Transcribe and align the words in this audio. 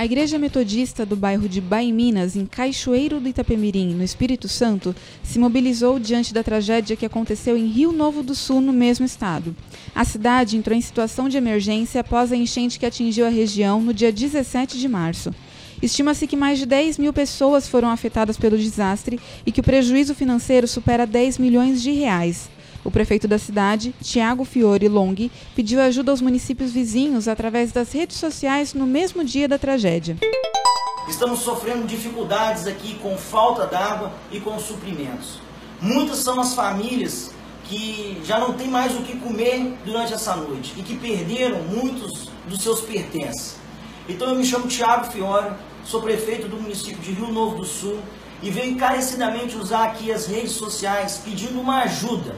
A 0.00 0.04
Igreja 0.06 0.38
Metodista 0.38 1.04
do 1.04 1.14
bairro 1.14 1.46
de 1.46 1.60
Baiminas, 1.60 2.34
em 2.34 2.46
Cachoeiro 2.46 3.20
do 3.20 3.28
Itapemirim, 3.28 3.92
no 3.92 4.02
Espírito 4.02 4.48
Santo, 4.48 4.96
se 5.22 5.38
mobilizou 5.38 5.98
diante 5.98 6.32
da 6.32 6.42
tragédia 6.42 6.96
que 6.96 7.04
aconteceu 7.04 7.54
em 7.54 7.66
Rio 7.66 7.92
Novo 7.92 8.22
do 8.22 8.34
Sul, 8.34 8.62
no 8.62 8.72
mesmo 8.72 9.04
estado. 9.04 9.54
A 9.94 10.02
cidade 10.06 10.56
entrou 10.56 10.74
em 10.74 10.80
situação 10.80 11.28
de 11.28 11.36
emergência 11.36 12.00
após 12.00 12.32
a 12.32 12.36
enchente 12.36 12.78
que 12.78 12.86
atingiu 12.86 13.26
a 13.26 13.28
região 13.28 13.82
no 13.82 13.92
dia 13.92 14.10
17 14.10 14.78
de 14.78 14.88
março. 14.88 15.34
Estima-se 15.82 16.26
que 16.26 16.34
mais 16.34 16.58
de 16.58 16.64
10 16.64 16.96
mil 16.96 17.12
pessoas 17.12 17.68
foram 17.68 17.90
afetadas 17.90 18.38
pelo 18.38 18.56
desastre 18.56 19.20
e 19.44 19.52
que 19.52 19.60
o 19.60 19.62
prejuízo 19.62 20.14
financeiro 20.14 20.66
supera 20.66 21.06
10 21.06 21.36
milhões 21.36 21.82
de 21.82 21.90
reais. 21.90 22.48
O 22.82 22.90
prefeito 22.90 23.28
da 23.28 23.38
cidade, 23.38 23.94
Tiago 24.02 24.42
Fiore 24.42 24.88
Long, 24.88 25.14
pediu 25.54 25.82
ajuda 25.82 26.10
aos 26.10 26.22
municípios 26.22 26.72
vizinhos 26.72 27.28
através 27.28 27.72
das 27.72 27.92
redes 27.92 28.16
sociais 28.16 28.72
no 28.72 28.86
mesmo 28.86 29.22
dia 29.22 29.46
da 29.46 29.58
tragédia. 29.58 30.16
Estamos 31.06 31.40
sofrendo 31.40 31.86
dificuldades 31.86 32.66
aqui 32.66 32.94
com 33.00 33.18
falta 33.18 33.66
d'água 33.66 34.12
e 34.32 34.40
com 34.40 34.58
suprimentos. 34.58 35.40
Muitas 35.80 36.18
são 36.18 36.40
as 36.40 36.54
famílias 36.54 37.32
que 37.64 38.18
já 38.24 38.38
não 38.38 38.54
têm 38.54 38.68
mais 38.68 38.96
o 38.96 39.02
que 39.02 39.16
comer 39.18 39.74
durante 39.84 40.14
essa 40.14 40.34
noite 40.34 40.72
e 40.76 40.82
que 40.82 40.96
perderam 40.96 41.62
muitos 41.62 42.30
dos 42.48 42.62
seus 42.62 42.80
pertences. 42.80 43.56
Então 44.08 44.28
eu 44.28 44.36
me 44.36 44.44
chamo 44.44 44.66
Tiago 44.66 45.10
Fiore, 45.12 45.52
sou 45.84 46.00
prefeito 46.00 46.48
do 46.48 46.56
município 46.56 46.98
de 46.98 47.12
Rio 47.12 47.30
Novo 47.30 47.56
do 47.56 47.64
Sul 47.64 47.98
e 48.42 48.50
venho 48.50 48.72
encarecidamente 48.72 49.56
usar 49.56 49.84
aqui 49.84 50.10
as 50.10 50.26
redes 50.26 50.52
sociais 50.52 51.20
pedindo 51.22 51.60
uma 51.60 51.82
ajuda 51.82 52.34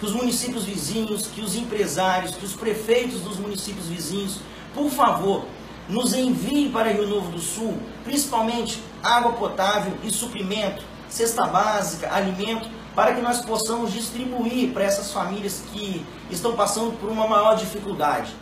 que 0.00 0.06
os 0.06 0.12
municípios 0.12 0.64
vizinhos, 0.64 1.26
que 1.26 1.42
os 1.42 1.54
empresários, 1.54 2.34
que 2.34 2.44
os 2.44 2.54
prefeitos 2.54 3.20
dos 3.20 3.38
municípios 3.38 3.86
vizinhos, 3.86 4.40
por 4.74 4.90
favor, 4.90 5.44
nos 5.90 6.14
enviem 6.14 6.70
para 6.70 6.90
Rio 6.90 7.06
Novo 7.06 7.30
do 7.30 7.38
Sul, 7.38 7.78
principalmente 8.02 8.82
água 9.02 9.32
potável 9.32 9.92
e 10.02 10.10
suprimento, 10.10 10.82
cesta 11.08 11.46
básica, 11.46 12.12
alimento, 12.14 12.68
para 12.94 13.14
que 13.14 13.20
nós 13.20 13.44
possamos 13.44 13.92
distribuir 13.92 14.72
para 14.72 14.84
essas 14.84 15.12
famílias 15.12 15.62
que 15.72 16.04
estão 16.30 16.56
passando 16.56 16.92
por 16.98 17.10
uma 17.10 17.26
maior 17.26 17.56
dificuldade. 17.56 18.32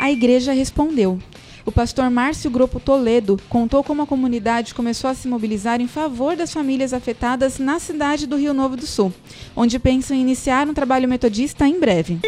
A 0.00 0.10
igreja 0.10 0.52
respondeu: 0.52 1.18
o 1.66 1.72
pastor 1.72 2.10
Márcio 2.10 2.50
Grupo 2.50 2.78
Toledo 2.78 3.38
contou 3.48 3.82
como 3.82 4.02
a 4.02 4.06
comunidade 4.06 4.74
começou 4.74 5.08
a 5.08 5.14
se 5.14 5.26
mobilizar 5.26 5.80
em 5.80 5.88
favor 5.88 6.36
das 6.36 6.52
famílias 6.52 6.92
afetadas 6.92 7.58
na 7.58 7.78
cidade 7.78 8.26
do 8.26 8.36
Rio 8.36 8.52
Novo 8.52 8.76
do 8.76 8.86
Sul, 8.86 9.12
onde 9.56 9.78
pensam 9.78 10.16
em 10.16 10.20
iniciar 10.20 10.68
um 10.68 10.74
trabalho 10.74 11.08
metodista 11.08 11.66
em 11.66 11.80
breve. 11.80 12.20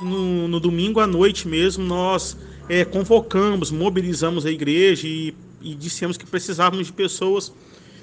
No, 0.00 0.48
no 0.48 0.58
domingo 0.58 0.98
à 0.98 1.06
noite 1.06 1.46
mesmo, 1.46 1.84
nós 1.84 2.36
é, 2.68 2.84
convocamos, 2.84 3.70
mobilizamos 3.70 4.44
a 4.44 4.50
igreja 4.50 5.06
e, 5.06 5.34
e 5.60 5.74
dissemos 5.74 6.16
que 6.16 6.26
precisávamos 6.26 6.88
de 6.88 6.92
pessoas, 6.92 7.52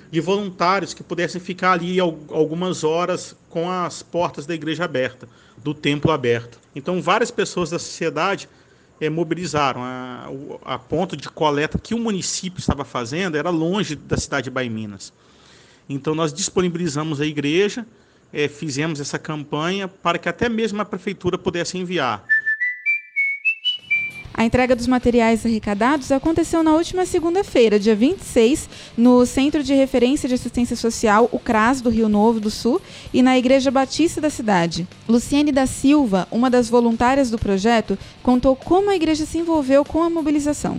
de 0.09 0.21
voluntários 0.21 0.93
que 0.93 1.03
pudessem 1.03 1.41
ficar 1.41 1.73
ali 1.73 1.99
algumas 1.99 2.85
horas 2.85 3.35
com 3.49 3.69
as 3.69 4.01
portas 4.01 4.45
da 4.45 4.55
igreja 4.55 4.85
aberta, 4.85 5.27
do 5.57 5.73
templo 5.73 6.11
aberto. 6.11 6.57
Então, 6.73 7.01
várias 7.01 7.31
pessoas 7.31 7.69
da 7.69 7.79
sociedade 7.79 8.47
é, 8.99 9.09
mobilizaram. 9.09 9.81
A, 9.83 10.29
a 10.65 10.79
ponto 10.79 11.15
de 11.15 11.29
coleta 11.29 11.77
que 11.77 11.93
o 11.93 11.99
município 11.99 12.59
estava 12.59 12.83
fazendo 12.83 13.37
era 13.37 13.49
longe 13.49 13.95
da 13.95 14.17
cidade 14.17 14.45
de 14.45 14.49
Baiminas. 14.49 15.13
Então 15.89 16.13
nós 16.13 16.33
disponibilizamos 16.33 17.21
a 17.21 17.25
igreja, 17.25 17.85
é, 18.33 18.47
fizemos 18.47 18.99
essa 18.99 19.17
campanha 19.17 19.87
para 19.87 20.17
que 20.17 20.27
até 20.27 20.49
mesmo 20.49 20.81
a 20.81 20.85
prefeitura 20.85 21.37
pudesse 21.37 21.77
enviar. 21.77 22.25
A 24.37 24.45
entrega 24.45 24.75
dos 24.75 24.85
materiais 24.85 25.43
arrecadados 25.43 26.11
aconteceu 26.11 26.61
na 26.61 26.75
última 26.75 27.07
segunda-feira, 27.07 27.79
dia 27.79 27.95
26, 27.95 28.69
no 28.95 29.25
Centro 29.25 29.63
de 29.63 29.73
Referência 29.73 30.29
de 30.29 30.35
Assistência 30.35 30.75
Social, 30.75 31.27
o 31.31 31.39
CRAS 31.39 31.81
do 31.81 31.89
Rio 31.89 32.07
Novo 32.07 32.39
do 32.39 32.51
Sul, 32.51 32.79
e 33.11 33.23
na 33.23 33.35
Igreja 33.35 33.71
Batista 33.71 34.21
da 34.21 34.29
cidade. 34.29 34.87
Luciene 35.09 35.51
da 35.51 35.65
Silva, 35.65 36.27
uma 36.31 36.51
das 36.51 36.69
voluntárias 36.69 37.31
do 37.31 37.39
projeto, 37.39 37.97
contou 38.21 38.55
como 38.55 38.91
a 38.91 38.95
igreja 38.95 39.25
se 39.25 39.39
envolveu 39.39 39.83
com 39.83 40.03
a 40.03 40.09
mobilização. 40.09 40.77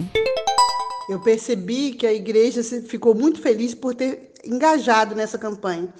Eu 1.10 1.18
percebi 1.18 1.94
que 1.94 2.06
a 2.06 2.14
igreja 2.14 2.62
ficou 2.62 3.12
muito 3.12 3.40
feliz 3.40 3.74
por 3.74 3.92
ter 3.92 4.30
engajado 4.44 5.16
nessa 5.16 5.36
campanha. 5.36 5.92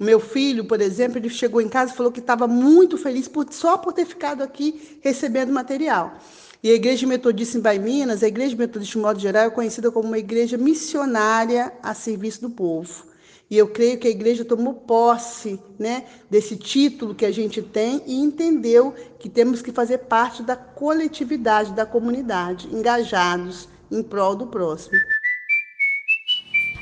O 0.00 0.02
meu 0.02 0.18
filho, 0.18 0.64
por 0.64 0.80
exemplo, 0.80 1.18
ele 1.18 1.30
chegou 1.30 1.60
em 1.60 1.68
casa 1.68 1.92
e 1.92 1.96
falou 1.96 2.10
que 2.10 2.18
estava 2.18 2.48
muito 2.48 2.98
feliz 2.98 3.28
por, 3.28 3.46
só 3.52 3.78
por 3.78 3.92
ter 3.92 4.04
ficado 4.04 4.42
aqui 4.42 4.98
recebendo 5.00 5.52
material. 5.52 6.18
E 6.64 6.70
a 6.70 6.74
Igreja 6.74 7.06
Metodista 7.06 7.58
em 7.58 7.60
Baiminas, 7.60 8.22
a 8.22 8.26
Igreja 8.26 8.56
Metodista, 8.56 8.96
de 8.96 9.02
modo 9.02 9.20
geral, 9.20 9.44
é 9.44 9.50
conhecida 9.50 9.90
como 9.90 10.08
uma 10.08 10.18
igreja 10.18 10.56
missionária 10.56 11.70
a 11.82 11.92
serviço 11.92 12.40
do 12.40 12.48
povo. 12.48 13.04
E 13.50 13.58
eu 13.58 13.68
creio 13.68 13.98
que 13.98 14.08
a 14.08 14.10
igreja 14.10 14.46
tomou 14.46 14.72
posse 14.72 15.60
né, 15.78 16.06
desse 16.30 16.56
título 16.56 17.14
que 17.14 17.26
a 17.26 17.30
gente 17.30 17.60
tem 17.60 18.02
e 18.06 18.14
entendeu 18.14 18.94
que 19.18 19.28
temos 19.28 19.60
que 19.60 19.72
fazer 19.72 19.98
parte 19.98 20.42
da 20.42 20.56
coletividade, 20.56 21.74
da 21.74 21.84
comunidade, 21.84 22.66
engajados 22.74 23.68
em 23.92 24.02
prol 24.02 24.34
do 24.34 24.46
próximo. 24.46 24.96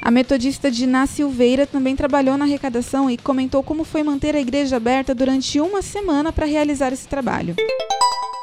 A 0.00 0.12
metodista 0.12 0.70
Diná 0.70 1.08
Silveira 1.08 1.66
também 1.66 1.96
trabalhou 1.96 2.36
na 2.36 2.44
arrecadação 2.44 3.10
e 3.10 3.18
comentou 3.18 3.64
como 3.64 3.82
foi 3.82 4.04
manter 4.04 4.36
a 4.36 4.40
igreja 4.40 4.76
aberta 4.76 5.12
durante 5.12 5.60
uma 5.60 5.82
semana 5.82 6.32
para 6.32 6.46
realizar 6.46 6.92
esse 6.92 7.08
trabalho. 7.08 7.56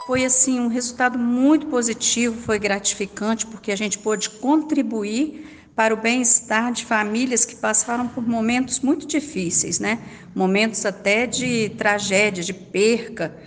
Foi 0.10 0.26
assim 0.26 0.60
um 0.60 0.70
resultado 0.70 1.20
muito 1.20 1.68
positivo, 1.68 2.36
foi 2.42 2.58
gratificante 2.58 3.46
porque 3.46 3.72
a 3.72 3.76
gente 3.76 4.00
pôde 4.00 4.28
contribuir 4.28 5.46
para 5.76 5.94
o 5.94 5.98
bem-estar 5.98 6.72
de 6.72 6.84
famílias 6.84 7.46
que 7.46 7.56
passaram 7.56 8.08
por 8.08 8.28
momentos 8.28 8.80
muito 8.80 9.06
difíceis, 9.06 9.80
né? 9.80 10.00
Momentos 10.34 10.84
até 10.84 11.28
de 11.28 11.70
tragédia, 11.78 12.44
de 12.44 12.56
perca 12.56 13.38